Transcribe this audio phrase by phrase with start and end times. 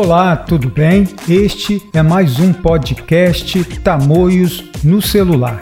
[0.00, 1.08] Olá, tudo bem?
[1.28, 5.58] Este é mais um podcast Tamoios no celular.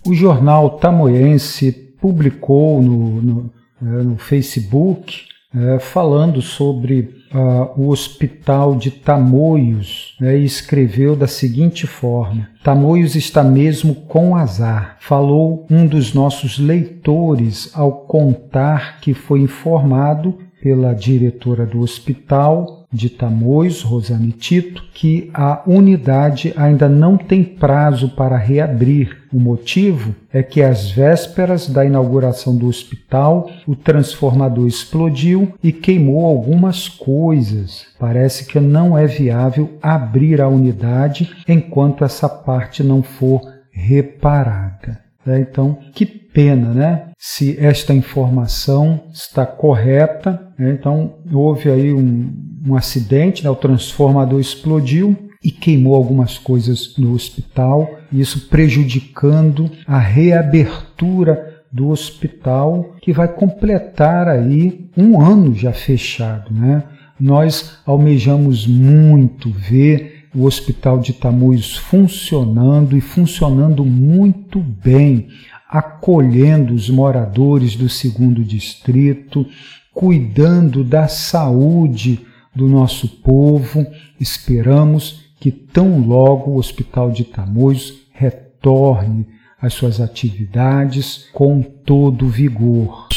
[0.06, 3.50] O jornal Tamoiense publicou no, no,
[3.80, 11.26] é, no Facebook é, falando sobre uh, o hospital de Tamoios né, e escreveu da
[11.26, 14.96] seguinte forma: Tamoios está mesmo com azar.
[15.00, 23.08] Falou um dos nossos leitores ao contar que foi informado pela diretora do hospital de
[23.10, 29.21] Tamoios, Rosane Tito, que a unidade ainda não tem prazo para reabrir.
[29.32, 36.26] O motivo é que às vésperas da inauguração do hospital, o transformador explodiu e queimou
[36.26, 37.86] algumas coisas.
[37.98, 43.40] Parece que não é viável abrir a unidade enquanto essa parte não for
[43.70, 45.00] reparada.
[45.24, 45.40] Né?
[45.40, 47.08] Então, que pena, né?
[47.16, 50.76] Se esta informação está correta, né?
[50.78, 52.32] então houve aí um,
[52.66, 53.50] um acidente, né?
[53.50, 62.96] o transformador explodiu e queimou algumas coisas no hospital, isso prejudicando a reabertura do hospital
[63.00, 66.84] que vai completar aí um ano já fechado, né?
[67.18, 75.28] Nós almejamos muito ver o Hospital de Tamoios funcionando e funcionando muito bem,
[75.68, 79.46] acolhendo os moradores do segundo distrito,
[79.92, 82.20] cuidando da saúde
[82.54, 83.86] do nosso povo.
[84.18, 89.26] Esperamos que tão logo o Hospital de Tamoios retorne
[89.60, 93.08] às suas atividades com todo vigor.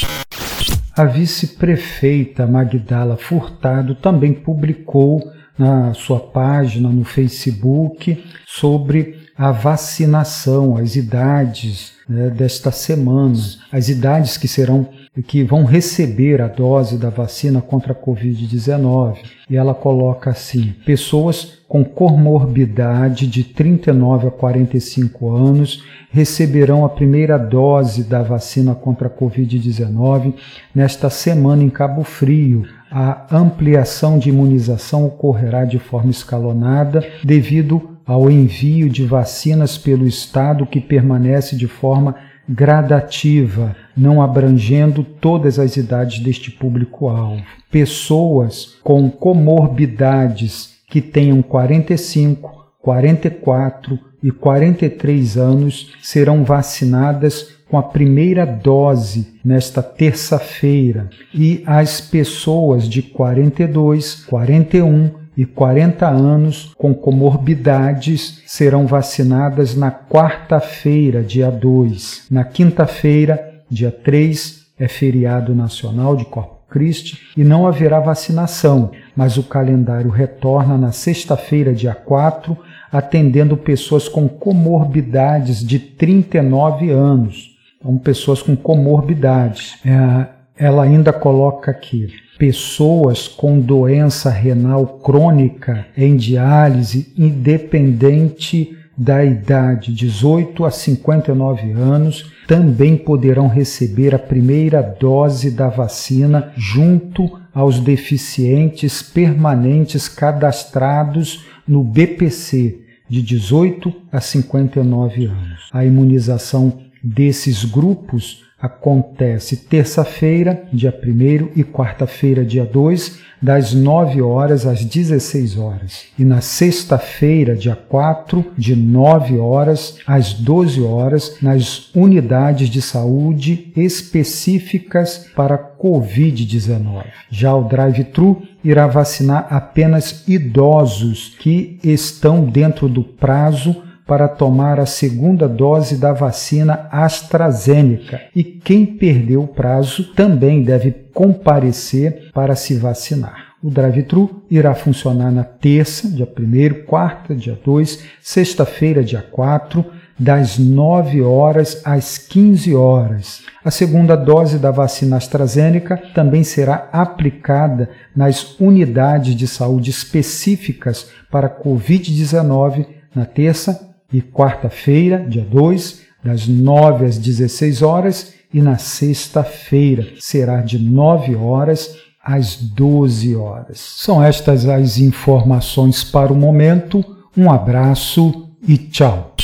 [0.96, 5.22] A vice-prefeita Magdala Furtado também publicou
[5.56, 13.34] na sua página no Facebook sobre a vacinação, as idades né, desta semana,
[13.70, 14.88] as idades que serão
[15.26, 19.16] que vão receber a dose da vacina contra a Covid-19.
[19.48, 27.38] E ela coloca assim: pessoas com comorbidade de 39 a 45 anos receberão a primeira
[27.38, 30.34] dose da vacina contra a Covid-19
[30.74, 32.64] nesta semana em Cabo Frio.
[32.90, 40.64] A ampliação de imunização ocorrerá de forma escalonada devido ao envio de vacinas pelo Estado
[40.64, 42.14] que permanece de forma
[42.48, 47.42] gradativa, não abrangendo todas as idades deste público-alvo.
[47.70, 58.46] Pessoas com comorbidades que tenham 45, 44 e 43 anos serão vacinadas com a primeira
[58.46, 68.86] dose nesta terça-feira e as pessoas de 42, 41 e 40 anos com comorbidades serão
[68.86, 72.26] vacinadas na quarta-feira, dia 2.
[72.30, 79.36] Na quinta-feira, dia 3, é feriado nacional de Corpus Christi e não haverá vacinação, mas
[79.36, 82.56] o calendário retorna na sexta-feira, dia 4,
[82.90, 87.56] atendendo pessoas com comorbidades de 39 anos.
[87.78, 89.78] Então, pessoas com comorbidades.
[89.84, 90.26] É,
[90.58, 100.64] ela ainda coloca aqui pessoas com doença renal crônica em diálise, independente da idade, 18
[100.64, 110.08] a 59 anos, também poderão receber a primeira dose da vacina junto aos deficientes permanentes
[110.08, 115.68] cadastrados no BPC de 18 a 59 anos.
[115.72, 124.66] A imunização desses grupos acontece terça-feira, dia 1 e quarta-feira, dia 2, das 9 horas
[124.66, 126.04] às 16 horas.
[126.18, 133.72] E na sexta-feira, dia 4, de 9 horas às 12 horas, nas unidades de saúde
[133.76, 137.04] específicas para Covid-19.
[137.30, 144.86] Já o drive-thru irá vacinar apenas idosos que estão dentro do prazo para tomar a
[144.86, 152.76] segunda dose da vacina AstraZeneca e quem perdeu o prazo também deve comparecer para se
[152.76, 153.46] vacinar.
[153.62, 159.84] O drive-thru irá funcionar na terça, dia 1, quarta, dia 2, sexta-feira, dia 4,
[160.18, 163.42] das 9 horas às 15 horas.
[163.64, 171.50] A segunda dose da vacina AstraZeneca também será aplicada nas unidades de saúde específicas para
[171.50, 180.06] Covid-19 na terça, e quarta-feira, dia 2, das 9 às 16 horas, e na sexta-feira
[180.18, 183.78] será de 9 horas às 12 horas.
[183.78, 187.04] São estas as informações para o momento.
[187.36, 189.34] Um abraço e tchau.